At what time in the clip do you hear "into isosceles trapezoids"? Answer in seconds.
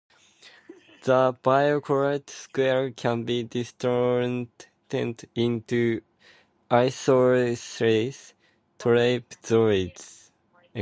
4.91-10.31